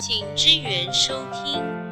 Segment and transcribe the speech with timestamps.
[0.00, 1.87] 请支援收听。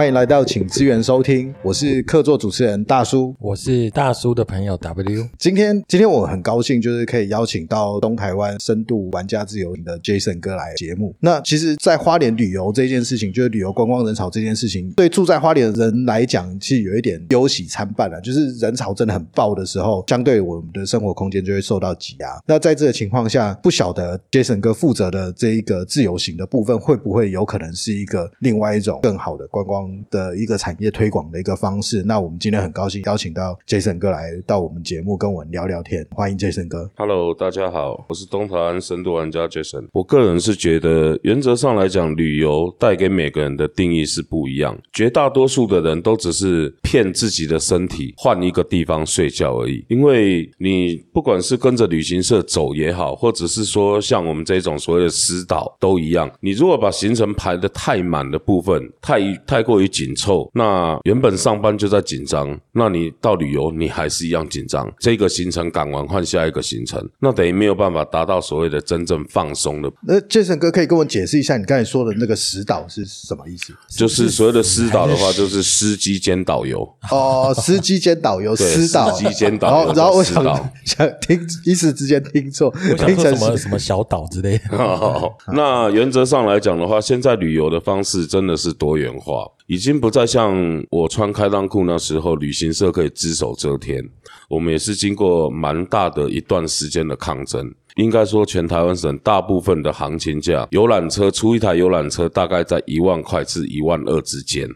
[0.00, 3.36] 欢迎来到，请资源收听，我是客座主持人大叔。
[3.38, 11.14] 我是大叔的朋友 W，今天，今天我很高兴，就是可以邀请到东台湾深度玩家自由行的 Jason 哥来节目。
[11.20, 18.18] 那其实，在花莲旅游这件事情，就是旅游观光人潮这件事情，对住在花莲的人来讲，其实有一点忧喜参半啊。
[18.20, 22.40] 就是人潮真的很爆的时候，相对我们的生活空间就会受到挤压。
[22.46, 32.02] 那在这个情况下，不晓得 Jason 哥负责的这一个自由行的部分，会不会有可能是一个另外一种更好的观光的一个产业推广的一个方式？
[32.04, 36.90] 那我们今天很高兴邀请到 Jason 哥来到我们节目跟我们聊聊天，欢迎 Jason 哥。
[36.96, 39.86] Hello，大家好，我是东台湾深度玩家 Jason。
[39.92, 44.78] 我个人是觉得，原则上来讲，旅游带给每个人的定义是不一样。
[44.92, 49.84] 绝大多数的人都只是骗自己的身体，换一个地方睡觉而已。
[49.88, 64.90] 因为你不管是跟着旅行社走也好，或者是说像我们这种所谓的私导都一样，你如果把行程排得太满的部分，太太过于紧凑，那原本上班就在紧张，那你到旅游你还是一样紧张。
[64.98, 73.72] 这个行程赶完换下一个行程，那等于没有办法达到所谓的真正放松的，那 Jason 哥可以跟我解释一下，你刚才说的那个石岛是什么意思？
[73.88, 76.80] 就是所谓的私导的话，就是司机兼导游。
[77.10, 80.44] 哦，司机兼导游，对私导，司机兼导游然后，然后我想
[80.84, 84.64] 想听，一时之间听错，我想听成什么什么小岛之类的。
[85.52, 94.04] 那原则上来讲的话，现在旅游的方式真的是多元化，已经不再像我穿开裆裤那时候，旅行社可以只手遮天。
[94.48, 97.72] 我们也是经过蛮大的一段时间的抗争。
[97.94, 104.68] 应该说，全台湾省大部分的行情价，游览车出一台游览车大概在一万块至一万二之间。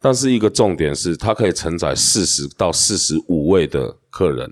[0.00, 4.50] 但是一个重点是，它可以承载四十到四十五位的客人。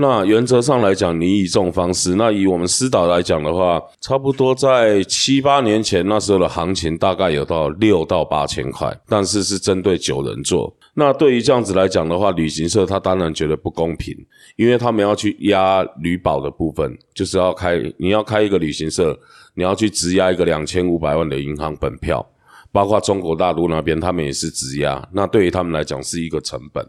[0.00, 10.72] 那原则上来讲，你以这种方式，那以我们私导来讲的话，差不多在七八年前那时候的行情大概有到六到八千块，但是是针对九人座。
[10.94, 14.16] 那对于这样子来讲的话，旅行社他当然觉得不公平，
[14.54, 19.18] 因为他们要去压旅保的部分，就是要开你要开一个旅行社，
[19.54, 22.24] 你要去质押一个两千五百万的银行本票，
[22.70, 26.88] 包括中国大陆那边他们也是质押，那对于他们来讲是一个成本。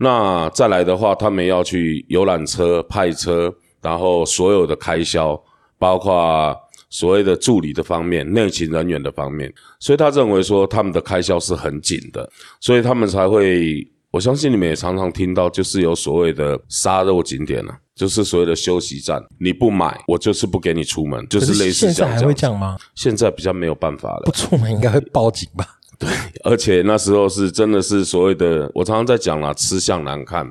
[0.00, 5.38] 那再来的话，他们要去游览车、派车，然后所有的开销，
[5.78, 6.56] 包括
[6.88, 12.26] 所谓的助理的方面、内勤人员的方面，所以他认为说他们的开销是很紧的，
[12.60, 13.86] 所以他们才会。
[14.12, 22.20] 我相信你们也常常听到，就是有所谓的杀肉景点啊，就是所谓的休息站，你不买，我就是不给你出门，就是类似现在还。
[22.20, 22.76] 会这样吗？
[22.96, 24.32] 现在比较没有办法了不。
[24.32, 25.64] 出门应该会报警吧？
[26.00, 26.08] 对
[26.42, 30.48] 而且那时候是真的是所谓的，我常常在讲啦，吃相难看。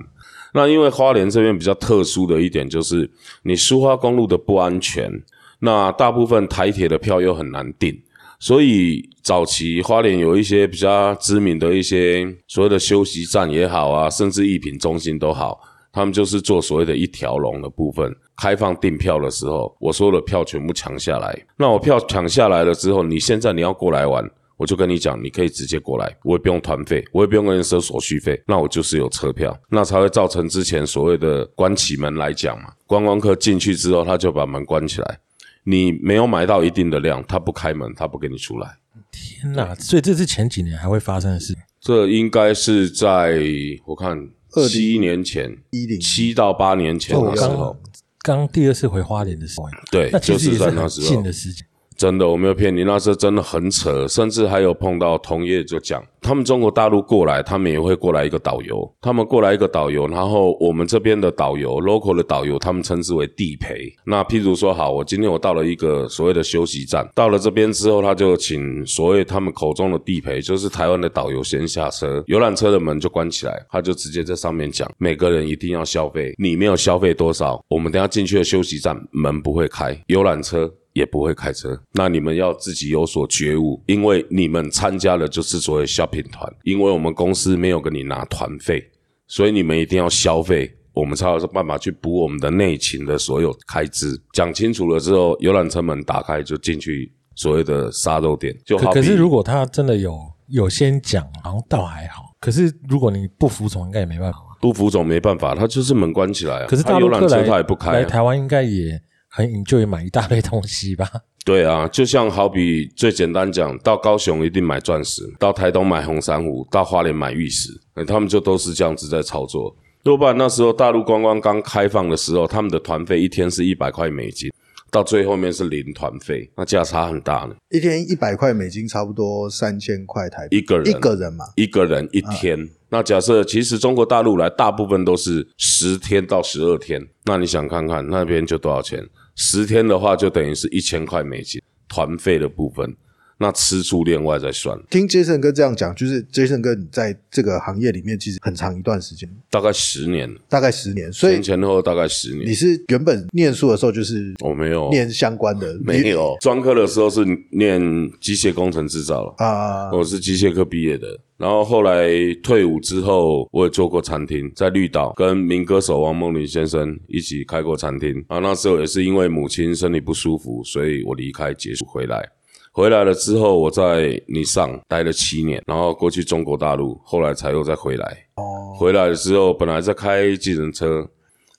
[0.54, 3.10] 那因为花莲这边比较特殊的一点就是，
[3.44, 5.12] 你苏花公路的不安全，
[5.60, 8.00] 那大部分台铁的票又很难订，
[8.40, 15.60] 所以早期花莲有一些比较知名的一些所谓的休息站也好啊，甚至一品中心都好，
[15.92, 18.16] 他们就是做所谓的一条龙的部分。
[18.36, 21.38] 开放订票的时候，我所有的票全部抢下来。
[21.58, 24.24] 那我票抢下来了之后，你现在你要过来玩，
[24.59, 35.19] 我就跟你讲，你可以直接过来，我也不用团费，我也不用跟人收手续费，那我就是有车票，那才会造成之前所谓的关起门来讲嘛，观光客进去之后，他就把门关起来，
[35.64, 38.78] 你没有买到一定的量，他不开门，他不给你出来。
[39.12, 39.74] 天哪！
[39.75, 41.58] 所以这是前几年还会发生的事。
[41.80, 43.40] 这应该是在
[43.86, 47.75] 我看20七年前，一零七到八年前的时候，
[48.22, 51.66] 刚第二次回花莲的时候，对那，其就是实也是很在那时候近的事情。
[52.00, 63.94] 真的，我没有骗你，那时候真的很扯，甚至还有碰到同业就讲，他们中国大陆过来，他们也会过来一个导游，他们过来一个导游，然后我们这边的导游，local 的导游，他们称之为地陪。
[64.06, 80.74] 那譬如说，好，我今天我到了一个所谓的休息站，到了这边之后，他就请所谓他们口中的地陪，就是台湾的导游先下车，游览车的门就关起来，他就直接在上面讲，每个人一定要消费，你没有消费多少，我们等下进去的休息站门不会开，游览车。
[81.00, 88.84] 也不会开车，那你们要自己有所觉悟，因为你们参加的就是所谓 shopping 团，因为我们公司没有跟你拿团费，
[89.28, 94.22] 所以你们一定要消费，我们才有办法去补我们的内勤的所有开支。
[94.34, 100.19] 讲清楚了之后，游览车门打开就进去所谓的杀肉店，就好可可是如果他真的有
[100.50, 102.25] 有先讲，好像倒还好。
[102.42, 104.40] 可是如果你不服从，应该也没办法。
[104.62, 106.66] 不服从没办法，他就是门关起来啊。
[106.68, 111.08] 可是他游览车大陆客来他也不开、啊，来台湾，应该也很 enjoy 买一大堆东西吧？
[111.46, 119.76] 对啊，就像好比最简单讲，到高雄一定买钻石，到台东买红珊瑚，到花莲买玉石，欸他们就都是这样子在操作。
[120.04, 124.52] 多半那时候大陆观光刚开放的时候，他们的团费一天是一百块美金，
[124.92, 127.56] 到最后面是零团费，那价差很大呢。
[127.70, 131.46] 一天一百块美金，差不多三千块台币一个人一个人嘛。
[131.56, 132.70] 一个人一天。
[132.89, 139.07] 那假设其实中国大陆来大部分都是十天到十二天，那你想看看那边就多少钱？
[139.36, 142.95] 十天的话就等于是一千块美金团费的部分，
[143.38, 152.53] 那吃住另外再算，听 Jason 哥这样讲，就是 Jason 哥你在这个行业里面其实很长一段时间，大概十年，大概十年，所以前前后后大概十年你。
[152.53, 157.80] 是原本念书的时候就是我没有念相关的，没有专科的时候是念
[158.19, 159.33] 机械工程制造了。
[159.38, 159.89] 啊？
[159.94, 162.09] 我是机械科毕业的，然后后来
[162.44, 168.39] 退伍之后，我也做过餐厅，在绿岛跟民歌手王梦麟先生一起开过餐厅啊。
[168.39, 172.27] 那时候也是因为母亲身体不舒服，所以我离开结束回来。
[172.74, 178.18] 回来了之后，我在尼桑待了七年，然后过去中国大陆，后来才又再回来。
[178.35, 181.07] 哦，回来了之后，本来在开计程车，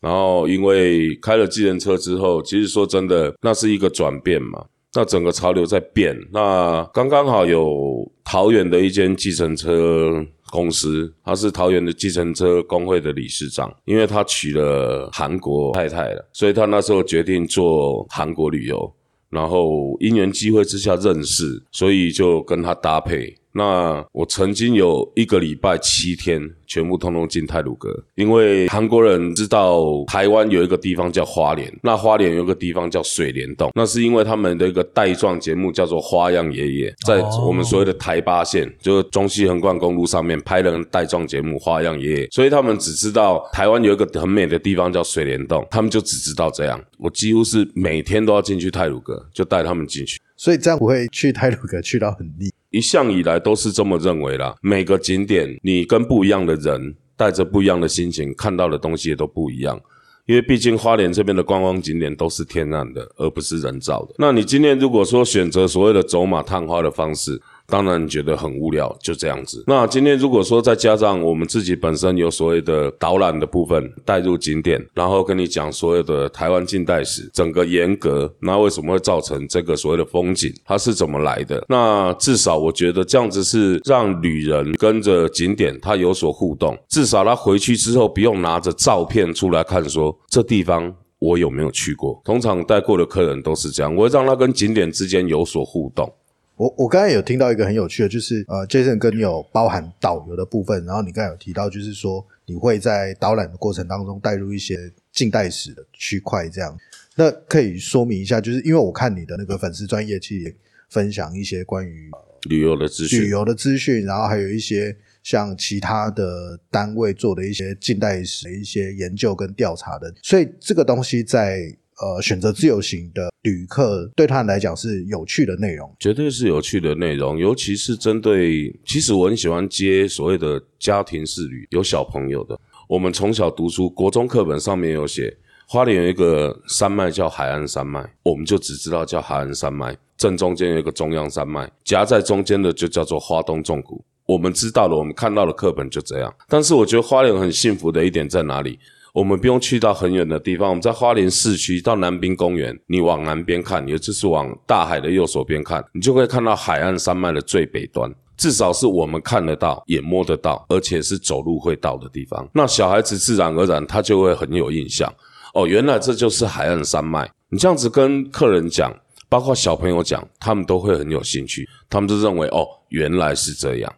[0.03, 4.67] 然后因为开了计程车之后，其实说真的，那是一个转变嘛。
[4.95, 18.93] 那整个潮流在变，那刚刚好有桃园的一间计程车公司，他是桃园的计程车工会的理事长，因为他娶了韩国太太了，所以他那时候决定做韩国旅游。
[19.29, 23.33] 然后因缘机会之下认识，所以就跟他搭配。
[23.52, 46.81] 那我曾经有一个礼拜七天全部通通进泰鲁阁，因为韩国人知道台湾有一个地方叫花莲，那花莲有一个地方叫水帘洞，那是因为他们的一个带状节目叫做《花样爷爷》，在我们所谓的台八线，就是中西横贯公路上面拍了带状节目《花样爷爷》，所以他们只知道台湾有一个很美的地方叫水帘洞，他们就只知道这样。
[46.99, 50.20] 我几乎是每天都要进去泰鲁阁，就带他们进去。
[50.37, 52.50] 所以这样我会去泰鲁阁去到很腻。
[52.71, 54.55] 一向以来都是这么认为啦。
[54.63, 59.81] 每个景点，你跟不一样的人，带着不一样的心情，看到的东西也都不一样。
[60.27, 64.15] 因为毕竟花莲这边的观光景点都是天然的，而不是人造的。
[64.19, 67.41] 那你今天如果说选择所谓的走马探花的方式，
[67.71, 69.63] 当然觉得很无聊，就这样子。
[69.67, 81.65] 那今天如果说再加上我们自己本身有所谓的导览的部分，带入景点，然后跟你讲所有的台湾近代史，整个严格，那为什么会造成这个所谓的风景，它是怎么来的？
[81.69, 90.93] 那至少我觉得这样子是让旅人跟着景点他有所互动，至少他回去之后不用拿着照片出来看说这地方。
[91.21, 92.19] 我有没有去过？
[92.25, 96.11] 通常带过的客人都是这样，我会让他跟景点之间有所互动。
[96.61, 106.79] 我我刚才有听到一个很有趣的，就是呃，Jason 哥你有包含导游的部分，然后你刚才有提到，就是说你会在导览的过程当中带入一些近代史的区块，这样，
[107.17, 110.55] 那可以说明一下，就是因为我看你的那个粉丝专业，其实也
[110.91, 112.11] 分享一些关于
[112.51, 125.94] 旅游的资讯，旅游的资讯，然后还有一些像其他的单位做的一些近代史的一些研究跟调查的，所以这个东西在呃选择自由行的旅客对他们来讲是有趣的内容。
[125.99, 132.58] 绝对是有趣的内容，尤其是针对，其实我很喜欢接所谓的家庭式旅，有小朋友的。
[132.88, 135.37] 我们从小读书，国中课本上面有写，
[135.69, 144.05] 花莲有一个山脉叫海岸山脉，我们就只知道叫海岸山脉，正中间有一个中央山脉，夹在中间的就叫做花东纵谷。
[144.26, 146.35] 我们知道了，我们看到的课本就这样。
[146.49, 148.78] 但是我觉得花莲很幸福的一点在哪里？
[149.12, 158.12] 我们不用去到很远的地方，我们在花莲市区到南滨公园，你往南边看，也就是往大海的右手边看，你就会看到海岸山脉的最北端。
[158.37, 162.49] 至少是我们看得到、也摸得到，而且是走路会到的地方。
[162.55, 165.12] 那小孩子自然而然他就会很有印象。
[165.52, 167.31] 哦，原来这就是海岸山脉。
[167.50, 168.95] 你这样子跟客人讲，
[169.29, 171.69] 包括小朋友讲，他们都会很有兴趣。
[171.90, 173.93] 他们就认为，哦，原来是这样。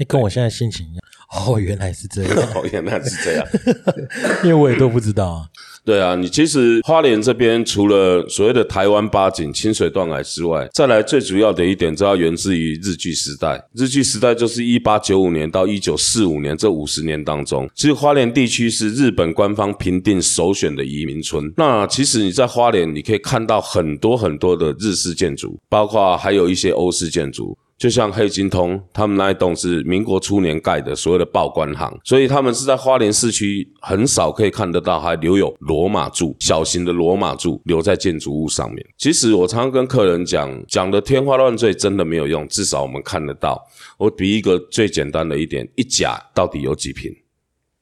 [0.00, 1.00] 哎，跟我现在心情一样。
[1.36, 3.46] 哦，原来是这样， 哦，原来是这样。
[4.42, 5.44] 因为我也都不知道啊。
[5.84, 13.62] 对啊，你其实花莲这边除了所谓的台湾八景、清水断崖之外，再来最主要的一点，这要源自于日据时代。
[13.74, 21.50] 日据时代就是一八九五年到一九四五年这五十年当中，其实花莲地区是日本官方评定首选的移民村。
[21.56, 27.56] 那其实你在花莲，你可以看到很多很多的日式建筑，包括还有一些欧式建筑。
[27.78, 38.84] 就像黑金通，他们那一栋是民国初年盖的，所谓的报关行，所以他们是在花莲市区很少可以看得到，还留有罗马柱，小型的罗马柱留在建筑物上面。
[38.96, 43.64] 其实我常常跟客人讲，讲的天花乱坠真的没有用，至少我们看得到。
[43.96, 47.14] 我比一个最简单的一点，一甲到底有几平？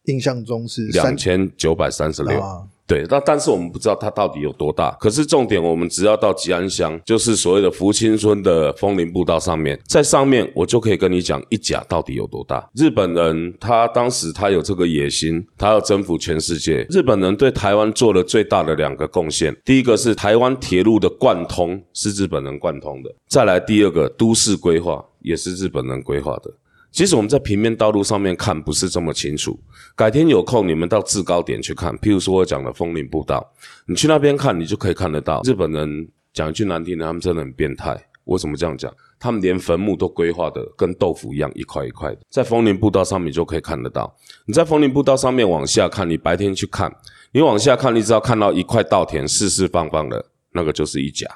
[0.04, 2.38] 印象中是两千九百三十六。
[2.86, 4.92] 对，但但是我们不知道它到底有多大。
[5.00, 12.70] 可是重点，我们只要到吉安乡，就是所谓的福清村的枫林步道上面，在上面我就可以跟你讲一甲到底有多大。
[12.74, 16.86] 日本人他当时他有这个野心，他要征服全世界。
[16.88, 26.52] 日本人对台湾做了最大的两个贡献，第一个是台湾铁路的贯通是日本人贯通的，再来第二个都市规划也是日本人规划的。
[26.96, 29.60] 其实我们在平面道路上面看不是这么清楚，
[29.94, 33.46] 改天有空你们到制高点去看，譬如说我讲的枫林步道，
[33.86, 35.42] 你去那边看，你就可以看得到。
[35.44, 38.02] 日本人讲一句难听的，他们真的很变态。
[38.24, 38.90] 为什么这样讲？
[39.20, 44.16] 他们连坟墓都规划的跟豆腐一样，一块一块的，在枫林步道上面就可以看得到。
[44.46, 46.90] 你在枫林步道上面往下看，你白天去看，
[47.30, 51.28] 你往下看，你只要看到一块稻田四四方方的，那个就是一甲。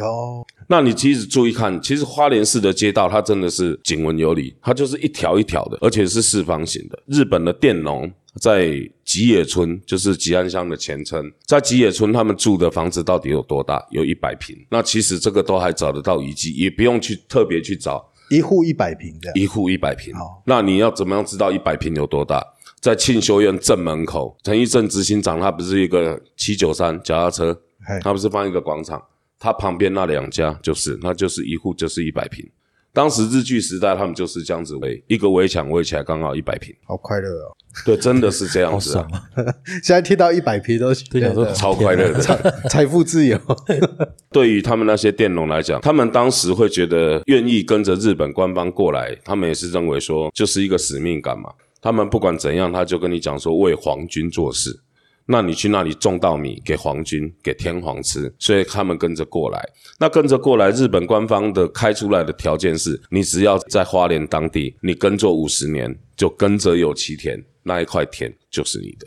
[0.00, 6.98] 哦，那你其实注意看，其实花莲市的街道它真的是井文有理，它就是一条一条的，而且是四方形的。
[7.06, 8.70] 日本的佃农在
[9.04, 13.84] 吉野村，就是吉安乡的前称，在吉野村他们住的房子到底有多大？
[13.90, 14.56] 有一百平。
[14.70, 20.42] 那其实这个都还找得到遗迹，也不用去特别去找一户一百平的，一户一百平好。
[20.46, 22.42] 那你要怎么样知道一百平有多大？
[22.80, 27.60] 在庆修院正门口，陈义正执行长他不是一个七九三脚踏车，
[28.00, 29.00] 他不是放一个广场，
[29.42, 32.48] 他旁边那两家就是，那就是一户就是一百平。
[32.92, 37.56] 当时日据时代他们就是这样子围一个围墙围起来刚好一百平，好快乐哦！
[37.84, 39.52] 对，真的是这样子、啊爽，啊！
[39.82, 42.20] 现在听到一百平都对想说超快乐的。
[42.70, 43.36] 财富自由，
[44.30, 51.50] 对于他们那些佃农来讲，他们当时会觉得愿意跟着日本官方过来，他们也是认为说就是一个使命感嘛。
[51.80, 54.78] 他们不管怎样，他就跟你讲说为皇军做事。
[55.26, 59.62] 那你去那里种稻米给皇军、给天皇吃，所以他们跟着过来。
[59.98, 69.06] 那跟着过来，日本官方的开出来的条件是，你只要在花莲当地，你耕作五十年，就耕者有其田，那一块田就是你的。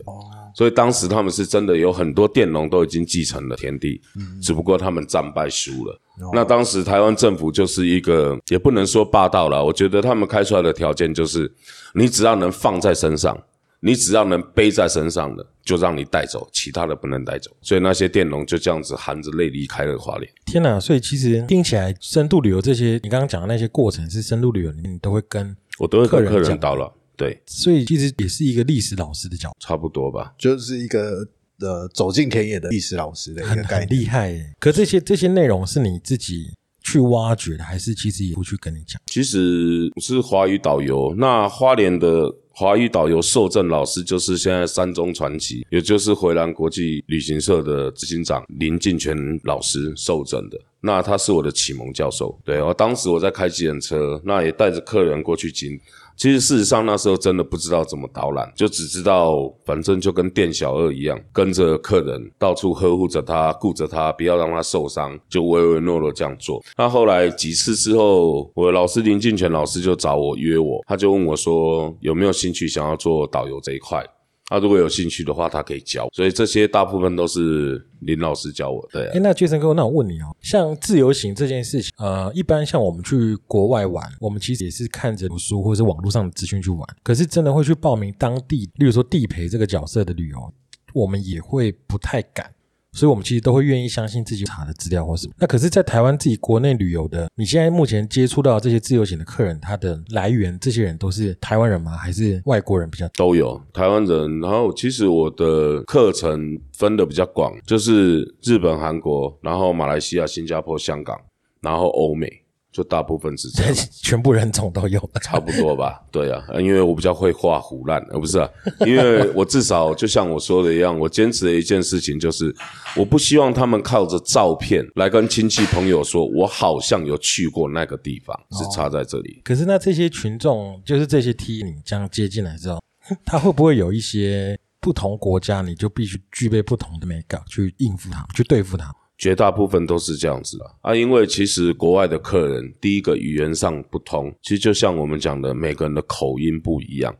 [0.56, 4.00] 所以当时他们是真的有很多佃农都已经继承了田地，
[4.42, 6.00] 只不过他们战败输了。
[6.34, 11.54] 那当时台湾政府就是一个，也不能说霸道了，我觉得他们开出来的条件就是，
[11.94, 13.38] 你只要能放在身上，
[13.86, 17.52] 你只要能背在身上的，就让你带走，其他的不能带走。
[17.62, 20.28] 所以那些电农就这样子含着泪离开了花莲。
[20.48, 20.80] 天哪！
[20.80, 30.34] 所以其实听起来，深度旅游这些你刚刚讲的那些过程，是深度旅游你都会跟，我都会跟客客人讲到了，对，所以其实也是一个历史老师的角度，差不多吧。
[30.36, 31.24] 就是一个
[31.60, 33.90] 呃走进田野的历史老师的一很个概念。
[33.90, 34.52] 很厉害耶。
[34.60, 36.48] 可这些这些内容是你自己
[36.82, 39.00] 去挖掘的，还是其实也不去跟你讲？
[39.06, 50.58] 其实是华语导游，那花莲的华语导游受证老师就是现在三中传奇，也就是回蓝国际旅行社的执行长林进全老师受证的。
[50.80, 55.78] 那他是我的启蒙教授，对我当时我在开计程车，那也带着客人过去经。
[56.18, 66.64] 其实事实上那时候真的不知道怎么导览，就只知道反正就跟店小二一样，跟着客人到处呵护着他，顾着他，不要让他受伤，就唯唯诺诺这样做。
[66.78, 74.06] 那后来几次之后，我的老师林进全老师就找我约我，他就问我说有没有兴趣想要做导游这一块。
[74.48, 78.88] 他如果有兴趣的话，他可以教，所以这些大部分都是林老师教我。
[78.92, 90.54] 对、啊哎，，那杰森哥，那我问你哦，像自由行这件事情，呃，一般像我们去国外玩，我们其实也是看着书或者是网络上的资讯去玩，可是真的会去报名当地，例如说地陪这个角色的旅游，
[90.94, 92.55] 我们也会不太敢。
[92.96, 95.34] 所以，我们其实都会愿意相信自己查的资料或什么。
[95.38, 101.92] 那可是，在台湾自己国内旅游的，你现在目前接触到这些自由行的客人，他的来源，这些人都是台湾人吗？
[101.92, 103.06] 还是外国人比较？
[103.10, 111.20] 都有台湾人，然后其实我的课程分的比较广，就是日本、韩国，然后马来西亚、新加坡、香港，
[111.62, 112.32] 然后欧美，
[112.76, 113.74] 就大部分是这样。
[114.04, 115.00] 全部人种都有。
[115.22, 118.50] 差不多吧， 对啊，呃因为我比较会画胡烂，呃，不是啊，
[118.86, 122.54] 因为我至少就像我说的一样，我坚持的一件事情就是，
[122.98, 129.40] 我不希望他们靠着照片来跟亲戚朋友说，我好像有去过那个地方，是差在这里。
[129.46, 132.82] 可是那这些群众，就是这些 T，你这样接进来之后，
[133.24, 138.96] 他会不会有一些不同国家，你就必须具备不同的美感去应付他们，去对付他们？
[139.18, 147.16] 绝大部分都是这样子的啊，因为其实国外的客人，第一个语言上不通，其实就像我们讲的，每个人的口音不一样，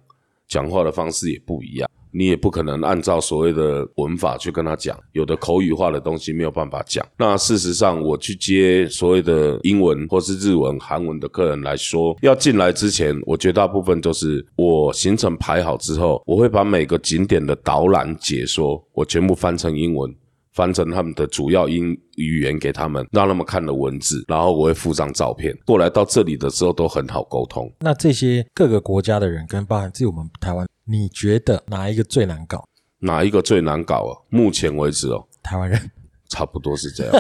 [0.48, 7.06] 讲话的方式也不一样，你也不可能按照所谓的文法去跟他讲，有的口语化的东西没有办法讲。
[7.18, 20.14] 那事实上，我去接所谓的英文或是日文、韩文的客人来说，要进来之前，我绝大部分都是我行程排好之后，我会把每个景点的导览解说，我全部翻成英文。
[20.56, 25.54] 翻成他们的主要英语言给他们，让他们看了文字，然后我会附上照片。
[25.66, 27.70] 过来到这里的时候都很好沟通。
[27.82, 32.68] 那这些各个国家的人，跟包含自己我们台湾，你觉得哪一个最难搞？
[33.00, 34.12] 哪一个最难搞啊？
[34.30, 35.92] 目前为止哦，台湾人
[36.30, 37.14] 差不多是这样，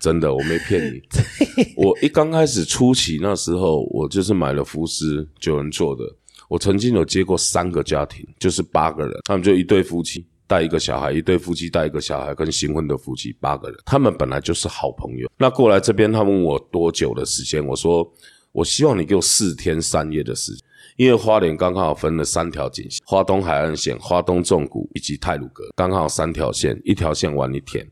[0.00, 1.00] 真的，我没骗你。
[1.76, 6.02] 我一刚开始初期那时候，我就是买了福斯九人座的。
[6.48, 15.30] 我曾经有接过三个家庭，就是八个人，他们就一对夫妻带一个小孩，一对夫妻带一个小孩，跟新婚的夫妻八个人，他们本来就是好朋友。
[15.36, 18.08] 那过来这边，他问我多久的时间，我说
[18.52, 20.60] 我希望你给我四天三夜的时间，
[20.96, 27.86] 因为花莲刚刚好分了三条警线：花东海岸线、花东纵谷以及泰鲁阁，刚好三条线，一条线玩一天。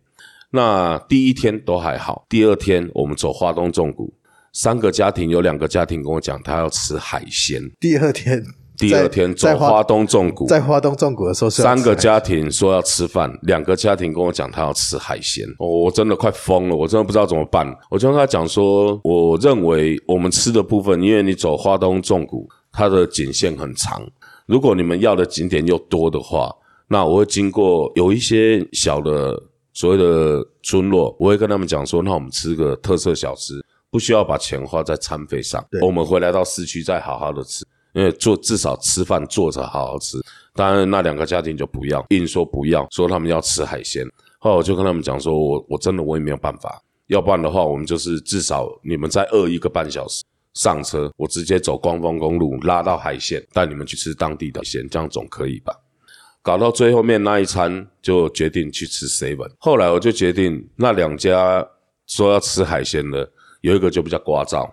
[0.50, 4.14] 那第一天都还好，第二天我们走花东纵谷，
[4.52, 7.60] 三个家庭有两个家庭跟我讲，他要吃海鲜。
[7.80, 8.40] 第二天，
[8.76, 17.66] 第二天走在花东纵谷，在花东纵谷的时候三个家庭说要吃饭，两个家庭跟我讲他要吃海鲜，哦，我真的快疯了，我真的不知道怎么办。
[17.88, 24.02] 我就跟他讲说，我认为我们吃的部分，因为你走花东纵谷，它的景线很长，
[24.46, 26.52] 如果你们要的景点又多的话，
[26.88, 29.40] 那我会经过有一些小的
[29.72, 37.64] 所谓的村落，我会跟他们讲说，那我们吃个特色小吃，不需要把钱花在餐费上，我们回来到市区再好好的吃。
[37.94, 40.18] 因为做至少吃饭坐着好好吃，
[40.54, 44.06] 当然那两个家庭就不要，硬说不要，说他们要吃海鲜。
[44.38, 50.22] 后来我就跟他们讲说，我我真的我也没有办法，要不然的话，我们就是至少你们再饿一个半小时
[50.54, 55.74] 上车，我直接走光丰公路拉到海鲜，带你们去吃当地的海鲜，这样总可以吧？
[56.42, 61.66] 搞到最后面那一餐就决定去吃 seven，后来我就决定那两家
[62.06, 63.26] 说要吃海鲜的，
[63.62, 64.70] 有一个就比较聒噪，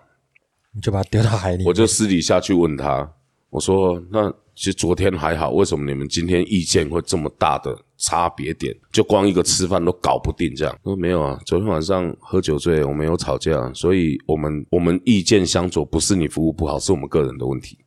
[0.74, 1.64] 你就把它丢到海里。
[1.64, 3.10] 我就私底下去问他，
[3.50, 8.74] 我说：“那其实昨天还好，为什么你们今天意见会这么大的差别点？
[8.90, 17.78] 就光一个吃饭都搞不定这样？”他说：“没有啊，昨天晚上喝酒醉，我们有吵架，所以我们我们意见相左，不是你服务不好，是我们个人的问题。”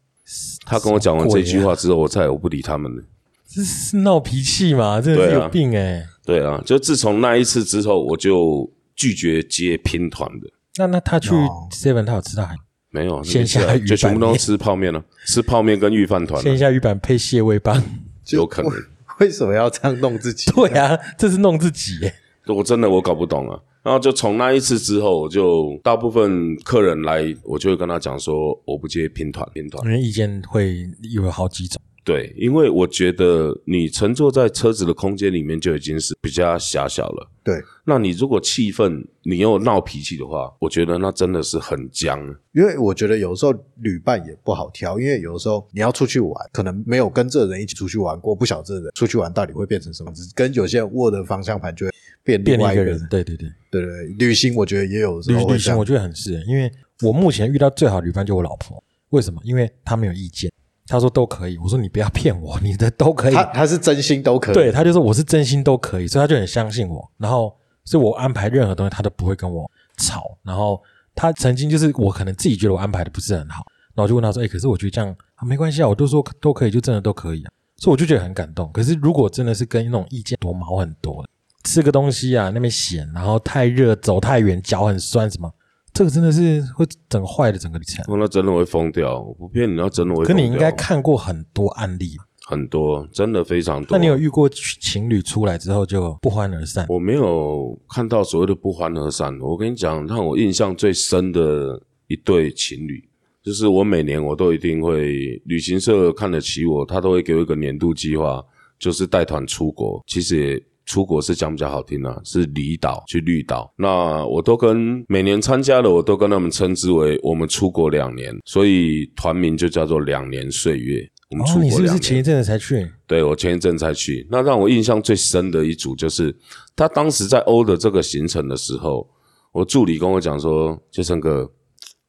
[0.65, 3.03] 他跟我讲完这句话之后，我再也不理他们了。
[3.47, 4.99] 这是闹脾气嘛？
[4.99, 10.49] 真的是对啊有病哎、对啊，就自从那一次之后，我就拒绝接拼团的。
[10.77, 12.55] 那那他去哦 Seven，他有吃到海
[12.95, 17.83] 没有，线下鱼就全部都吃泡面了，吃泡面跟御饭团了，线下鱼板配蟹味棒。
[18.31, 18.72] 有可能。
[19.20, 20.51] 为什么要这样弄自己？
[20.51, 22.13] 对啊，这是弄自己耶。
[22.48, 23.59] 我真的我搞不懂啊。
[23.83, 29.91] 然后就从那一次之后，我就大部分客人来，我就会跟他讲说，我不接拼团，拼团因。
[29.91, 31.81] 为意见会有好几种。
[32.05, 37.31] 对，因为我觉得你乘坐在车子的空间里面就已经是比较狭小了。
[37.44, 42.20] 对，那你如果气愤，你又闹脾气的话，我觉得那真的是很僵。
[42.53, 51.91] 因为我觉得有时候旅伴也不好挑，因为有时候你要出去玩，可能没有跟这人一起出去玩过，不晓得这人出去玩到底会变成什么样子，跟有些人握的方向盘就会
[52.24, 59.41] 变另外个一个人，对对对，对对对，旅行我觉得也有时旅候旅行我觉得很是，因为我目前遇到最好的旅伴就我老婆，为什么？
[59.44, 60.51] 因为她没有意见，
[60.87, 63.33] 她说都可以，我说你不要骗我，你的都可以。
[63.33, 70.79] 他，他是真心都可以，对，他就说我是真心都可以，所以他就很相信我，然后所以我安排任何东西他都不会跟我吵，然后
[71.15, 78.71] 他曾经就是我可能自己觉得我安排的不是很好，然后我就问他说，哎，可是我觉得这样啊没关系啊，我都说都可以，就真的都可以啊，所以我就觉得很感动。
[78.71, 81.25] 可是如果真的是跟那种意见多毛很多，
[81.63, 85.51] 吃个东西啊那边咸，然后太热走太远脚很酸什么，
[85.96, 88.03] 这个真的是会整个坏的整个旅程。
[88.10, 90.36] 我那真的会疯掉，我不骗你，那真的会疯掉。
[90.36, 93.98] 可你应该看过很多案例，很多，真的非常多。
[93.98, 96.86] 那你有遇过情侣出来之后就不欢而散？
[96.90, 99.40] 我没有看到所谓的不欢而散。
[99.40, 103.01] 我跟你讲，让我印象最深的一对情侣，
[103.42, 108.44] 就是我每年我都一定会旅行社看得起我，他都会给我一个年度计划，
[108.77, 110.03] 就是带团出国。
[110.08, 113.74] 其实也出国是讲比较好听啊，是离岛去绿岛。
[113.75, 121.09] 那我都跟每年参加的，我都跟他们称之为我们出国两年，所以团名就叫做两年岁月。
[121.31, 122.03] 我们出哦，你是不国两年。
[122.03, 122.87] 是前一阵子才去？
[123.07, 126.35] 对我前一阵才去，那让我印象最深的一组就是
[126.75, 129.09] 他当时在欧的这个行程的时候，
[129.51, 131.51] 我助理跟我讲说：“杰森哥，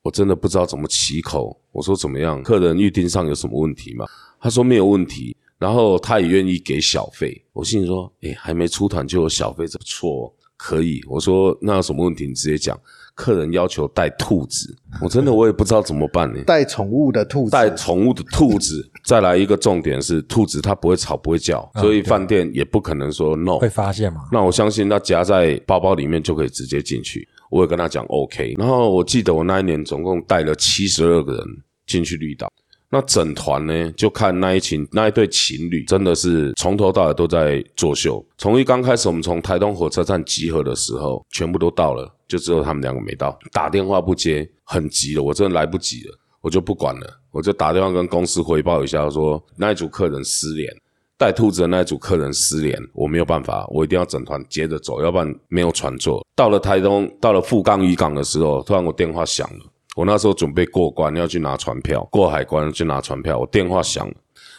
[0.02, 2.42] 我真的不知道怎么起口。”我说：“怎么样？
[2.42, 4.04] 客人预定上有什么问题吗？”
[4.38, 7.44] 他说：“没有问题。”然后他也愿意给小费。
[7.52, 12.26] 我心里说：“哎，还没出团就有小费，这不错、哦，可以。”我说：“那有什么问题？
[12.26, 12.78] 你直接讲。”
[13.16, 16.38] 客人要求带兔子，我真的我也不知道怎么办呢。
[16.44, 23.70] 带宠物的兔子，带宠物的兔子， 再来一个重点是，兔子它不会吵不会叫，所以饭店也不可能说 no 会。
[23.70, 24.28] 发现吗？
[24.30, 27.26] 那我相信那夹在包包里面就可以直接进去。
[27.50, 28.54] 我也跟他讲 OK。
[28.58, 31.46] 然后我记得我那一年总共带了七十二个人
[31.86, 32.52] 进去绿岛。
[32.88, 38.24] 那整团呢，就看那一群那一对情侣，真的是从头到尾都在作秀。
[38.38, 43.36] 从一刚开始，我们从台东火车站集合的时候，全部都到了，就只有他们两个没到。
[43.52, 50.72] 打电话不接，很急了，我真的来不及了，我就不管了，我就打电话跟公司汇报一下，说那一组客人失联，
[51.18, 56.24] 带兔子的那一组客人失联，我没有办法，我一定要整团接着走，要不然没有船坐。
[56.36, 59.64] 到了台东，到了富冈渔港的时候，突然我电话响了。
[59.96, 63.38] 我那时候准备过关，要去拿船票，过海关去拿船票。
[63.38, 64.14] 我电话响了，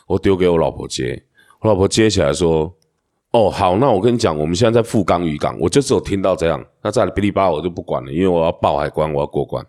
[0.08, 1.24] 我丢给我老婆接，
[1.60, 2.74] 我老婆接起来说
[3.34, 6.66] ：“哦，好，那我跟你讲，我们现在在富冈渔港，我就只有听到这样。
[6.82, 9.64] 那在哔哩吧我就不管了，因为我要报海关，我要过关。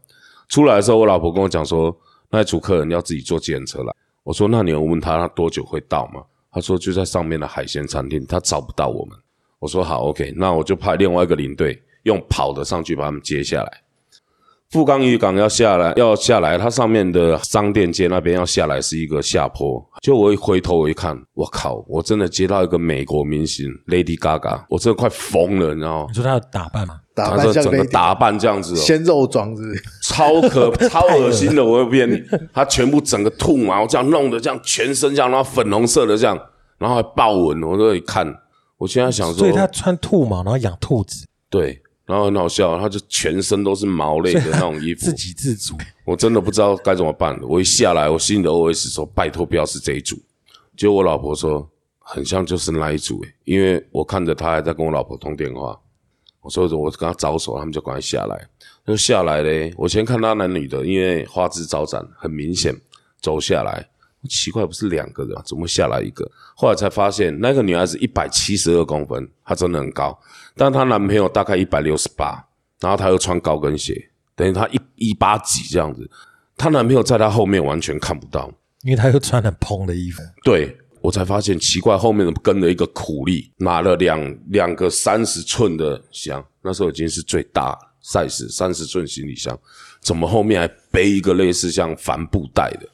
[0.48, 1.94] 出来的时候，我老婆跟我讲说，
[2.30, 3.92] 那组客人要自己坐计程车来。
[4.22, 6.22] 我说，那你有问他他多久会到吗？
[6.50, 9.14] 他说就在上面的海鲜餐厅，他找不到我们。
[9.58, 13.82] 我说好，OK，那我就派另外一个领队用跑的上去把他们接下来。
[14.70, 19.82] 富冈渔港要下来，要下来，它上面的商店街那边要下来是一个下坡。
[20.02, 26.14] 就我一回头我一看，我靠，我真的接到一个美国明星 Lady Gaga，我真的快疯了，你知道吗你？
[26.14, 27.00] 说她的打扮吗？
[27.14, 36.38] 打扮像整个打扮这样子、哦，鲜肉装是不是超可 超恶心的，我会骗你，他全部整个兔毛这样弄的，这样全身这样，然后粉红色的这样，
[36.78, 38.32] 然后还豹纹，我都一看，
[38.76, 45.76] 我现在想说，所以他穿兔毛，然后养兔子，对，然后很好笑，他就全身都是毛类的那种衣服 自，给自足。
[46.06, 47.38] 我真的不知道该怎么办。
[47.42, 50.18] 我一下来，我心里的 OS 说：拜托不要是这一组。
[50.74, 51.68] 结果我老婆说，
[51.98, 55.78] 很像就是那一组诶，因为我看着他还在跟我老婆通电话。
[56.40, 58.48] 我说我跟他招手，他们就赶快下来。
[58.86, 62.74] 就下来嘞，我先看他男女的，因为花枝招展，很明显
[63.20, 63.86] 走下来。
[64.28, 66.28] 奇怪，不是两个人啊，怎么会下来一个？
[66.56, 70.18] 后来才发现，那个女孩子一百七十二公分，她真的很高，
[70.56, 72.44] 但她男朋友大概一百六十八，
[72.80, 76.10] 然后她又穿高跟鞋，等于她一一八几这样子。
[76.56, 78.52] 她男朋友在她后面完全看不到，
[78.82, 89.56] 因为她又穿很蓬的衣服，对我才发现奇怪，后面怎么跟了一个苦力，拿了两两个三十寸的箱，那时候已经是最大 size 三十寸行李箱，
[90.00, 92.88] 怎么后面还背一个类似像帆布袋的？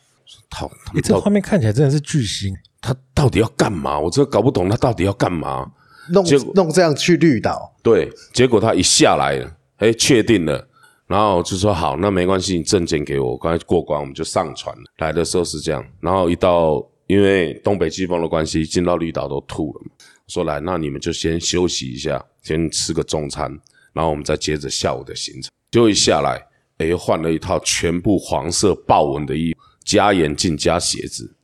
[0.51, 2.55] 操，他诶，这画面看起来真的是巨星。
[2.81, 3.99] 他到底要干嘛？
[3.99, 5.71] 我真的搞不懂他到底要干嘛。
[6.11, 6.23] 弄
[6.55, 10.69] 弄这样去绿岛，对，结果他一下来了，哎，确定了，
[11.07, 14.83] 然后就说好，那没关系，你证件给我，我刚才过关，我们就上船了。
[14.99, 19.93] 来的时候是这样，然后一到，因为东北季风的关系，进到绿岛都吐了嘛。
[20.27, 23.51] 说来，那你们就先休息一下，先吃个中餐，
[23.95, 25.51] 然后我们再接着下午的行程。
[25.71, 31.37] 结果一下来，哎，又换了一套全部黄色豹纹的衣服，加眼镜加鞋子，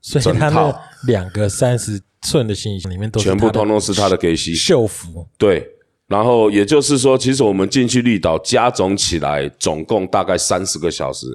[0.00, 4.54] 所以整他那两个三十寸的行李箱里面都全部通通是他的给息。
[4.54, 5.66] 秀服，对，
[6.06, 11.26] 然后也就是说，其实我们进去绿岛加总起来，总共大概三十个小时。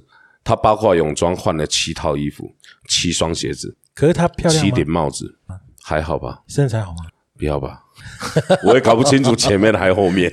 [0.45, 2.53] 他包括泳装换了七套衣服、
[2.89, 4.85] 七双鞋子、可是她漂亮七顶？
[4.85, 5.37] 帽子，
[5.81, 6.41] 还好吧？
[6.49, 6.97] 身材好吗？
[7.37, 7.81] 不要吧，
[8.67, 10.29] 我也搞不清楚前面还是后面。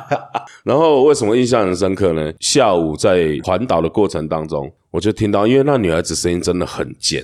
[0.62, 2.30] 然后为什么印象很深刻呢？
[2.38, 7.22] 下午在环岛的过程当中，我就听到，因为那女孩子声音真的很尖，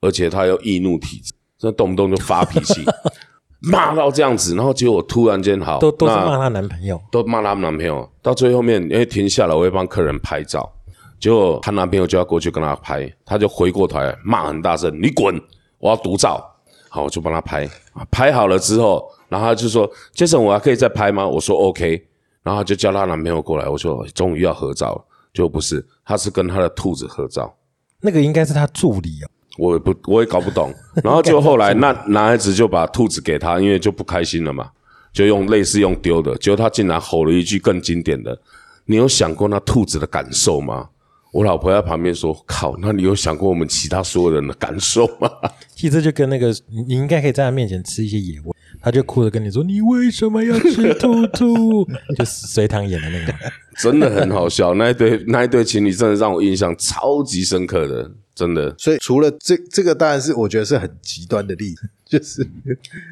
[0.00, 2.84] 而且她又易怒体质，那动不动就发脾气，
[3.60, 10.72] 骂到这样子，然后结果突然间好，都都是骂她男朋友，都骂她男朋友，到最后面因为停下来，我会帮客人拍照，
[11.18, 15.42] 结果她男朋友就要过去跟她拍，她就回过头来骂很大声：“你滚！
[15.80, 16.40] 我要独照。”
[16.88, 17.68] 好，我就帮她拍，
[18.12, 22.00] 拍好了之后，然后她就说：“杰森，我还可以再拍吗？”我说：“OK。”
[22.44, 25.04] 然后她就叫她男朋友过来，我说：“终于要合照了。”
[25.38, 27.56] 就不是，他是跟他的兔子合照。
[28.00, 29.30] 那个应该是他助理哦。
[29.56, 30.74] 我也不，我也搞不懂。
[31.04, 34.68] 然后就后来那男孩子就把兔子给他，因为就不开心了嘛，
[35.12, 36.36] 就用类似用丢的。
[36.38, 38.36] 结果他竟然吼了一句更经典的
[38.84, 40.88] ：“你有想过那兔子的感受吗？”
[41.30, 45.30] 我老婆在旁边说：“靠，那你有想过我们其他所有人的感受吗
[45.72, 48.50] 其实这就跟那个你你应该可以在他面前吃一些野味，
[48.88, 53.34] 他就哭着跟你说：“你为什么要吃兔兔？” 就隋唐演的那个。？”
[53.78, 58.74] 真的很好笑，那一对那一对情侣真的让我印象超级深刻的，真的。
[58.78, 61.82] 所以除了这这个，当然是我觉得是很极端的例子，
[62.18, 62.42] 就是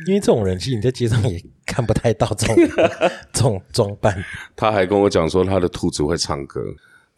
[0.07, 2.57] 因为这种人，其实你在街上也看不太到这种
[3.35, 4.17] 这种装扮。
[4.57, 6.63] 他还跟我讲说他的兔子会唱歌，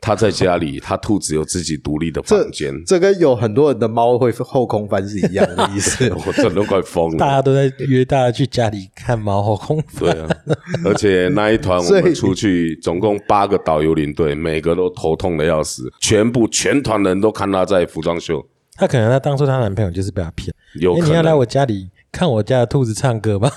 [0.00, 2.72] 他在家里，他兔子有自己独立的房间。
[2.86, 6.08] 这跟有很多人的猫会后空翻是一样的意思。
[6.26, 7.18] 我真的快疯了。
[7.18, 10.36] 大家都在约大家去家里看猫后空翻对啊，
[10.84, 23.50] 而且那一团我们出去，总共八个导游领队，每个都头痛的要死，全部全团人都看他在服装秀，他可能他当初她男朋友就是被他骗，有你要来我家里看我家的兔子唱歌吧？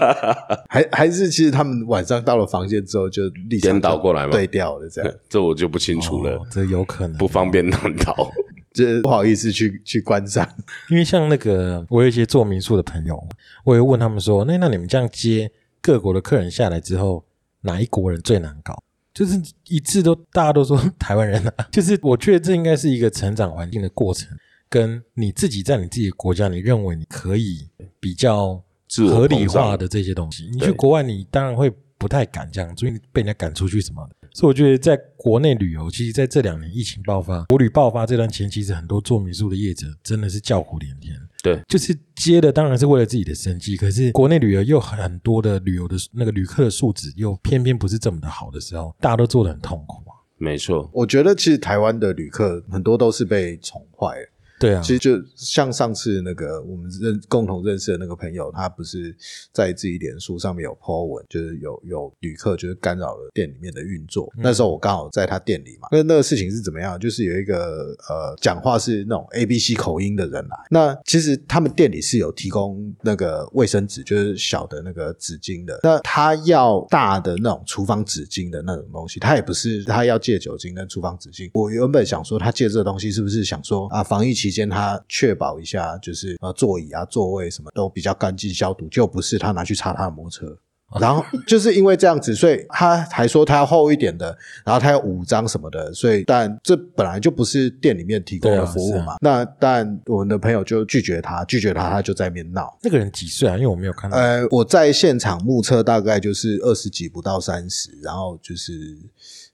[0.68, 7.26] 还还是其实他们晚上到了房间之后就立场颠倒过来嘛对调了，这样 这我就不清楚了哦，这有可能不。
[7.26, 8.30] 方便探讨。
[8.72, 10.48] 这不好意思去去观赏。
[10.88, 13.20] 因为像那个，我有一些做民宿的朋友，
[13.64, 17.24] 我也问他们说，那那你们这样接各国的客人下来之后，
[17.62, 18.82] 哪一国人最难搞？
[19.12, 24.28] 就是一致都大家都说台湾人啊，就是我觉得这应该是一个成长环境的过程。
[24.68, 27.68] 跟你自己在你自己的国家，你认为你可以
[28.00, 28.62] 比较
[29.10, 34.14] 合理化的这些东西，你去国外，你当然会不太敢这样做，因为被人家赶出去什么的。
[34.34, 41.16] 所以我觉得在国内旅游，其实在这两年疫情爆发、国旅爆发这段期间，其实很多做民宿的业者真的是叫苦连天。
[41.42, 50.14] 对，就是接的当然是为了自己的生计，可是国内旅游又很多的旅游的那个旅客的素质又偏偏不是这么的好的时候，大家都做的很痛苦啊。
[50.36, 54.28] 没错，我觉得其实台湾的旅客很多都是被宠坏了。
[54.58, 59.14] 对啊，其实就像上次那个我们认共同认识的那个朋友，他不是
[59.52, 64.32] 在自己脸书上面有 po 文，就是有有旅客就是干扰了店里面的运作。
[64.36, 66.98] 那时候我刚好在他店里嘛，那那个事情是怎么样？
[66.98, 75.78] 就是有一个呃讲话是那种 A B C 口音的人来，那其实他们店里是有提供那个卫生纸，就是小的那个纸巾的。
[75.82, 81.50] 那他要大的那种厨房纸巾的那种东西，他也不是他要借酒精跟厨房纸巾。
[81.54, 90.58] 我原本想说他借这个东西是不是想说啊，防疫期间他确保一下，就是呃座椅啊、座位什么都比较干净消毒，就不是他拿去擦他的摩托车。
[90.98, 94.34] 然后就是因为这样子，所以他还说他要厚一点的，
[94.64, 99.16] 然后他要五张什么的，所以但这本来就不是店里面提供的服务嘛。
[99.20, 102.74] 那但我们的朋友就拒绝他，拒绝他，他就在那边闹。
[102.82, 103.56] 那个人几岁啊？
[103.56, 104.16] 因为我没有看到。
[104.16, 108.72] 呃，我在现场目测大概就是二十几不到三十，然后就是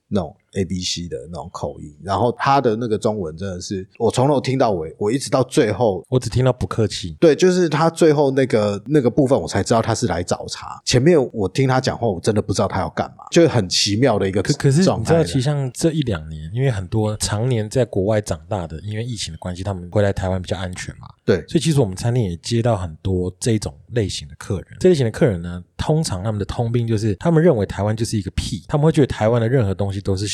[0.07, 6.03] 那种 A B C 的那种口音，然后他的那个中文真的是我从头听到尾，我一直到最后。
[6.09, 7.15] 我只听到不客气。
[7.19, 10.81] 对，就是他最后那个那个部分，我才知道他是来找茬。
[10.85, 14.77] 前面我听他讲话，我真的不知道他要干嘛，就是很奇妙的一个可可是。
[14.79, 24.67] 你知道，其实像这一两年，因为很多常年在国外长大的，因为疫情的关系，他们回来台湾比较安全嘛，对，所以其实我们餐厅也接到很多这种类型的客人。
[24.79, 30.27] 这类型的客人呢，通常他们的通病就是，他们认为台湾就是一个屁，他们会觉得台湾的任何东西都是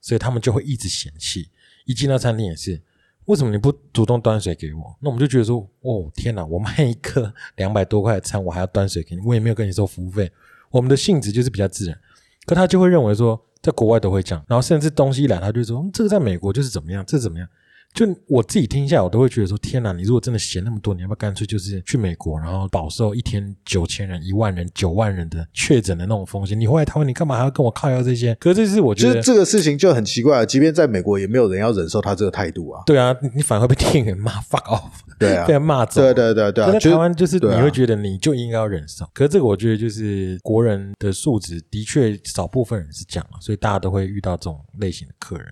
[0.00, 1.48] 所以他们就会一直嫌弃。
[1.84, 2.82] 一进到餐厅也是，
[3.26, 4.96] 为什么你不主动端水给我？
[5.00, 10.30] 那我们就觉得说，哦天哪，我卖一个两百多块的餐，我还要端水给你，我也没有跟你收服务费。
[10.70, 11.98] 我们的性质就是比较自然，
[12.44, 17.48] 可他就会认为说，在国外都会这样，然后甚至东西一来，他就说、嗯这个在美国就是怎么样，这怎么样。
[17.96, 19.90] 就我自己听下来，我都会觉得说：天哪！
[19.90, 26.60] 你如果真的嫌那么多，你要不要干脆就是去美国，然后饱受一天九千人、一万人、九万人的确诊的那种风险？
[26.60, 28.34] 你回来台湾，你干嘛还要跟我靠要这些？
[28.34, 32.82] 可是这是我觉得，就是这个事情就很奇怪了，即便在美国，也没有人要忍受他这个态度啊。
[32.84, 36.02] 对啊，你你反而会被店员骂 fuck off，对啊被，人骂走。
[36.02, 45.46] 对对对对啊，在台湾就是你会觉得你就应该要忍受，可是这个我觉得就是国人的素质的确少部分人是这样啊，所以大家都会遇到这种类型的客人。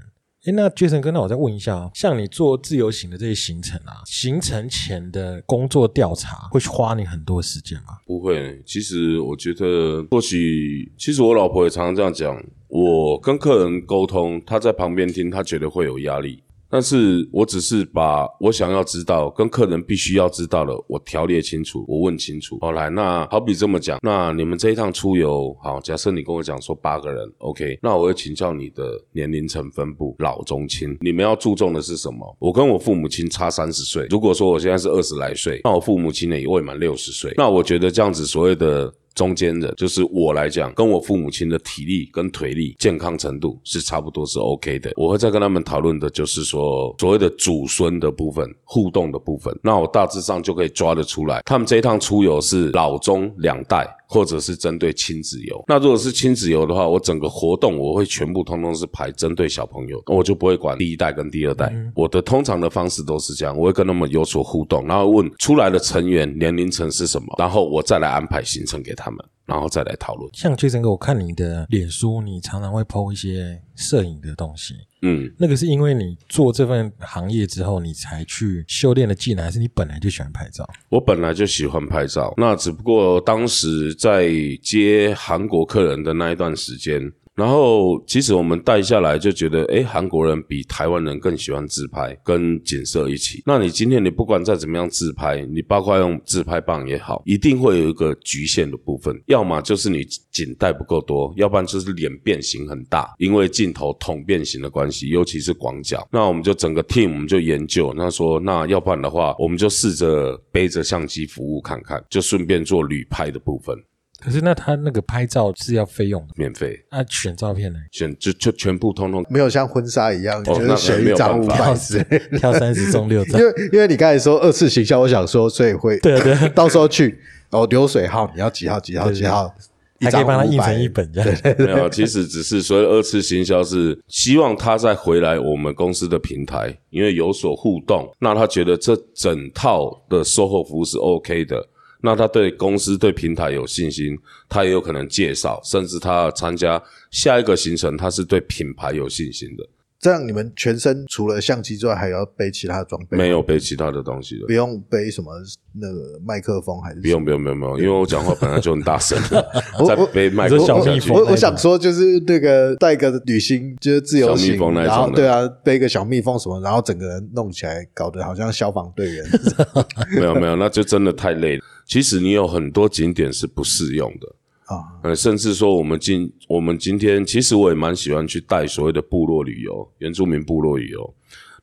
[0.46, 7.96] 哎，那杰森哥，那我再问一下哦，像你做自由行的这些行程啊，行程前的工作调查会花你很多时间吗？
[8.04, 8.62] 不会。
[8.66, 12.44] 其实我觉得，或许其实我老婆也常常这样讲。
[12.68, 16.42] 我跟客人沟通，她在旁边听，她觉得会有压力。
[16.74, 22.58] 但是我只是把我想要知道、跟客人必须要知道的，我条列清楚，我问清楚。
[22.60, 32.36] 好来，那好比这么讲，那你们这一趟出游，好，假设你跟我讲说八个人，OK，那我会请教你的年龄层分布，老中青，你们要注重的是什么？
[32.40, 38.92] 我跟我父母亲差三十岁，如果说我现在是二十来岁，那我父母亲呢也未满六十岁，那我觉得这样子所谓的。
[39.14, 44.92] 中间人就是我来讲，跟我父母亲的体力跟腿力、健康程度是差不多是 OK 的。
[44.96, 53.88] 我会再跟他们讨论的，就是说所谓的祖孙的部分、互动的部分，那我大致上就可以抓得出来，他们这一趟出游是老中两代。
[54.06, 61.72] 或者是针对亲子游，那如果是亲子游的话，我整个活动我会全部通通是排针对小朋友，我就不会管第一代跟第二代。
[61.94, 70.30] 我的通常的方式都是这样，我会跟他们有所互动，然后问出来的成员年龄层是什么，然后我再来安排行程给他们，然后再来讨论。
[70.34, 74.74] 像 Jason 哥，我看你的脸书，你常常会 PO 一些摄影的东西，
[75.06, 80.66] 嗯，那个是因为你做这份行业之后，你才去修炼的技能，还是你本来就喜欢拍照？
[80.88, 84.30] 我本来就喜欢拍照，那只不过当时在
[84.62, 93.42] 接韩国客人的那一段时间，然后其实我们带下来就觉得，诶，韩国人比台湾人更喜欢自拍，跟景色一起。
[93.44, 106.06] 那你今天你不管再怎么样自拍，你包括用自拍棒也好，一定会有一个局限的部分，要么就是你景带不够多，要不然就是脸变形很大，因为镜头桶变形的关系，尤其是广角。
[106.12, 113.76] 那我们就整个 team 我们就研究，那说那要不然的话，我们就试着背着相机服务看看，就顺便做旅拍的部分，
[114.24, 117.78] 可是那他那个拍照是要费用的，免费那、选照片呢？
[117.90, 122.02] 选就就全部通通没有像婚纱一样，哦就是那没有选一张五百 十。
[122.38, 123.46] 挑三十中六张因。
[123.46, 127.18] 为因为你刚才说二次行销，我想说，所以会对啊对啊到时候去
[127.50, 129.54] 哦流水号你要几号几号几号，
[129.98, 131.40] 一张还可以帮他印500成一本这样。
[131.58, 141.68] 没有，其实只是所谓二次行销是希望他再回来我们公司的平台，因为有所互动，那他觉得这整套的售后服务是 OK 的，
[142.06, 149.66] 那他对公司对平台有信心，他也有可能介绍，甚至他参加下一个行程，他是对品牌有信心的，
[150.04, 153.24] 这样你们全身除了相机之外，还要背其他的装备吗？
[153.24, 154.52] 没有背其他的东西的不。
[154.52, 155.32] 用背什么
[155.80, 159.18] 那个麦克风还是不用不用不用不用，因为我讲话本来就很大声，
[159.80, 169.24] 我再背麦克风下去我我想说，就是那个带个旅行，就是自由行小蜜蜂，那种的然后对啊，背个小蜜蜂什么，然后整个人弄起来，搞得好像消防队员。
[170.20, 171.64] 没有没有，那就真的太累了。
[171.86, 174.28] 其实你有很多景点是不适用的
[174.66, 181.14] 啊呃，甚至说我们今我们今天，其实我也蛮喜欢去带所谓的部落旅游、原住民部落旅游。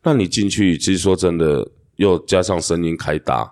[0.04, 3.52] 那你进去，其实说真的，又加上声音开大，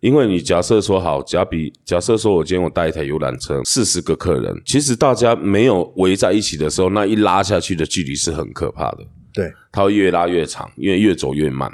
[0.00, 9.06] 因为你假设说好，假比假设说我今天我带一台游览车，四十个客人，其实大家没有围在一起的时候，那一拉下去的距离是很可怕的。
[9.32, 11.70] 对，它会越拉越长，因为越走越慢。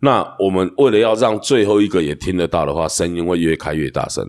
[0.00, 4.24] 那我们为了要让最后一个也听得到的话，声音会越开越大声，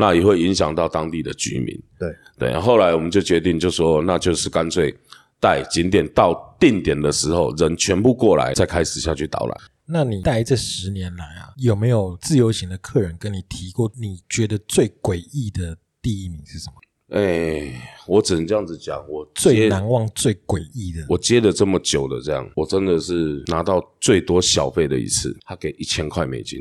[0.00, 1.80] 那也会影响到当地的居民。
[1.98, 4.92] 对对，后来我们就决定，就说那就是干脆
[5.38, 9.56] 带景点到定点的时候，人全部过来，再开始下去导览。
[9.86, 16.76] 那你带这十年来啊，有没有自由行的客人跟你提过，你觉得最诡异的第一名是什么？
[17.12, 17.74] 哎，
[18.06, 21.04] 我只能这样子讲，我最难忘、最诡异的？
[21.08, 26.60] 我接了这么久的这样，我真的是拿到最多小费的一次，他给一千块美金。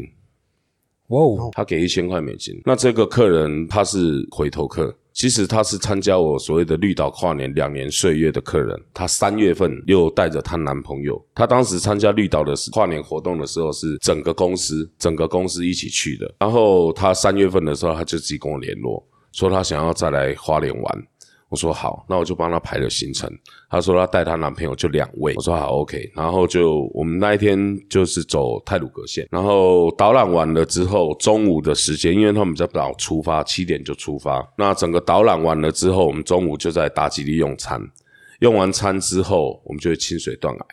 [1.09, 2.59] 哇哦，他给一千块美金。
[2.65, 8.79] 那这个客人他是回头客，其实他是参加我所谓的绿岛跨年两年岁月的客人。
[8.93, 16.33] 他三月份又带着她男朋友，她当时参加绿岛的跨年活动的时候是整个公司整个公司一起去的。
[16.39, 21.07] 然后她三月份的时候，她就自己跟我联络，说她想要再来花莲玩。
[21.49, 23.29] 我说好，那我就帮她排了行程。
[23.69, 26.11] 她说她带她男朋友就两位，我说好 OK。
[26.15, 34.47] 然后就我们那一天就是走泰鲁格线，然后导览完了之后，中午的时间，因为他们比较早出发，七点就出发。
[34.57, 37.81] 那整个导览完了之后，我们中午就在达吉利用餐。
[38.39, 40.65] 用完餐之后，我们就会清水断崖。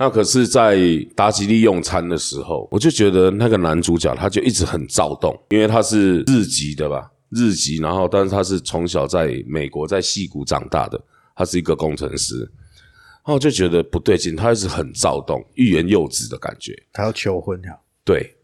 [0.00, 0.78] 那可是，在
[1.16, 11.00] 达吉利用餐的时候，我就觉得那个男主角他就一直很躁动，因为他是日籍的吧，日籍，然后但是他是从小在美国在戏谷长大的，
[11.34, 18.34] 他是一个工程师，然后就觉得不对劲，他一直很躁动，欲言又止的感觉，他要求婚呀，对，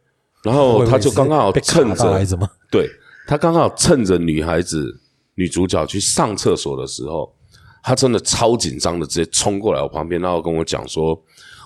[0.42, 2.50] 然后他就刚刚好趁着？
[2.70, 2.90] 对
[3.26, 5.00] 他刚好趁着女孩子
[5.34, 7.34] 女主角去上厕所的时候，
[7.82, 11.20] 他真的超紧张的，直接冲过来我旁边，然后跟我讲说：“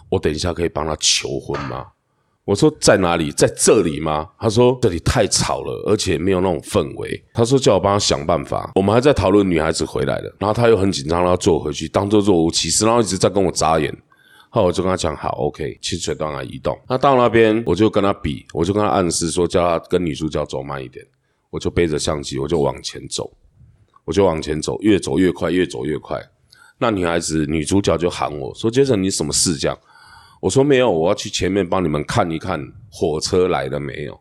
[0.09, 1.87] 我等一下可以帮他求婚吗？”
[2.49, 3.31] 我说：“在哪里？
[3.31, 13.95] 在这里吗？”他说：“这里太吵了，而且没有那种氛围。”他说：“叫我帮他想办法。”我们还在讨论女孩子回来了，然后他又很紧张，然后坐回去，当做若无其事，然后一直在跟我眨眼。
[14.49, 16.75] 后来我就跟他讲好，OK，清水断崖移动。
[16.89, 21.05] 那到那边我就跟他比，我就跟他暗示说，叫他跟女主角走慢一点。
[21.51, 23.31] 我就背着相机，我就往前走，
[24.07, 26.19] 我就往前走，越走越快，越走越快。
[26.79, 29.79] 那女孩子女主角就喊我说：“杰森，你什么事？”这样，
[30.41, 34.21] 我说没有，我要去前面帮你们看一看火车来了没有，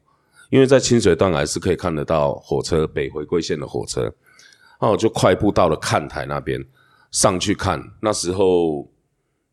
[0.49, 4.13] 因为在清水断还是可以看得到火车北回归线的火车。
[4.79, 6.63] 那我就快步到了看台那边
[7.11, 8.87] 上去看，那时候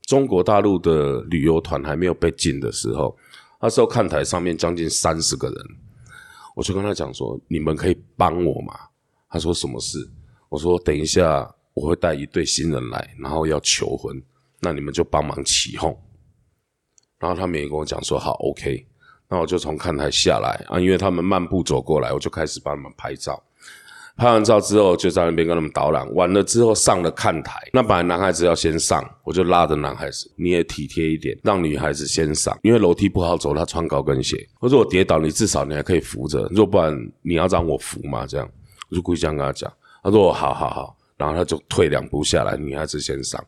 [0.03, 3.17] 中国大陆的旅游团还没有被禁的时候，
[3.61, 5.57] 那时候看台上面将近三十个人。
[6.55, 8.75] 我就跟他讲说：“你们可以帮我吗？”
[9.29, 10.09] 他说：“什么事？”
[10.49, 14.23] 我说：“等一下我会带一对新人来，然后要求婚，
[14.61, 15.99] 那你们就帮忙起哄。”
[17.19, 18.87] 然后他们也跟我讲说：“好，OK。”
[19.29, 23.43] 那我就从看台下来啊，因为他们漫步走过来，我就开始帮他们拍照。
[24.17, 26.07] 拍完照之后，就在那边跟他们导览。
[26.15, 34.47] 完了之后上了看台，那本来男孩子要先上，我就拉着男孩子，你也体贴一点，让女孩子先上，因为楼梯不好走，她穿高跟鞋。
[34.61, 38.49] 我说我跌倒，你至少你还可以扶着，若不然你要让我扶嘛，这样
[38.89, 39.73] 我就故意这样跟他讲。
[40.03, 43.43] 他说好好好，然后他就退两步下来，女孩子先上。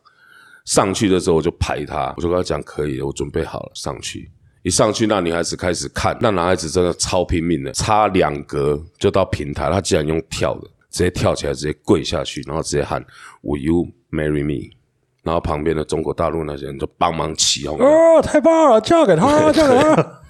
[0.67, 4.29] 上去的时候我就排他，我就跟他讲可以，我准备好了上去。
[4.63, 13.01] 一上去，那女孩子开始看，那男孩子真的超拼命的，差两格就到平台，他竟然用跳的，直接跳起来，直接跪下去，然后直接喊
[13.43, 14.75] “Will you marry me？”
[15.23, 20.21] 然后旁边的中国大陆那些人就帮忙起哄，哦，太棒了，嫁给他， 嫁给他，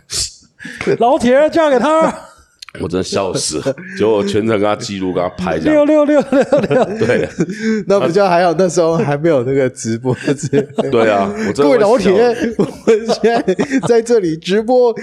[1.00, 2.14] 老铁，嫁给他。
[2.82, 3.76] 我真的笑死了。
[3.98, 5.86] 结果我全程跟他记录，跟他拍这六样。
[5.86, 7.28] 六六六六，对
[7.88, 10.16] 那不叫还好，那时候还没有那个直播。
[10.92, 12.12] 对啊，我真的各位老铁，
[12.58, 13.42] 我们现在
[13.88, 14.94] 在这里直播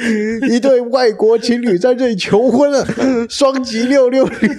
[0.51, 2.87] 一对外国情侣在这里求婚了，
[3.29, 4.55] 双击六六六。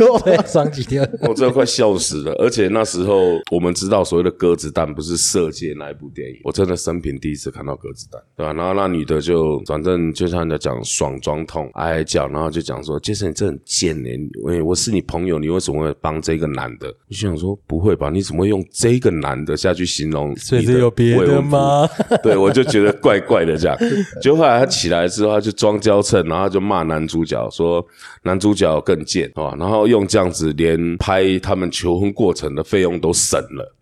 [0.45, 2.32] 双击六，我真的快笑死了。
[2.34, 18.10] 而且那时候我们知道所谓的鸽子蛋不是《色戒》那一部电影，我真的生平第一次看到鸽子蛋，对吧、然后那女的就反正就像人家讲爽装痛哀哀叫，然后就讲说：“杰森，你真的很贱呢、你我我是你朋友，你为什么会帮这个男的？”我就想说：“不会吧？
[18.10, 21.39] 你怎么会用这个男的下去形容？”所以是有别的？
[21.39, 21.88] 吗？
[22.24, 23.78] 对，我就觉得怪怪的这样。
[24.24, 27.86] 就后来他起来之后，他就装娇嗔，然后他就骂男主角说
[28.24, 33.75] 男主角更贱啊，然后用这样子连拍他们求婚过程的费用都省了。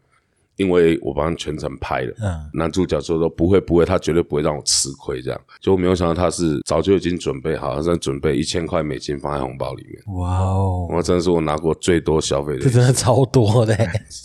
[0.57, 5.41] 因为我帮他全程拍了，嗯男主角说说不会不会，他绝对不会让我吃亏这样。
[5.61, 10.15] 结果没有想到他是早就已经准备好，他在准备一千块美金放在红包里面。
[10.15, 13.75] 哇哦，我真的是我拿过最多消费的这，真的超多的，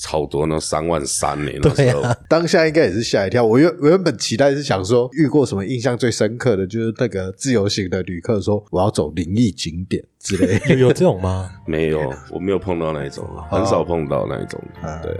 [0.03, 2.03] 超多那三万三呢，那时候。
[2.29, 3.45] 当下应该也是吓一跳。
[3.45, 10.61] 我原我原本期待是想说，遇过什么印象最深刻的，就是那个自由行的旅客说我要走灵异景点之类。
[10.75, 11.51] 有有这种吗？
[11.67, 14.63] 没有，我没有碰到那一种，很少碰到那一种。
[14.83, 15.17] 啊对。